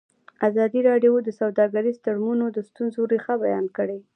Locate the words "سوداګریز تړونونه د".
1.39-2.57